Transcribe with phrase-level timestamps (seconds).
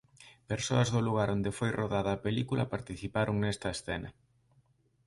[0.51, 4.09] Persoas do lugar onde foi rodada a película participaron nesta escena.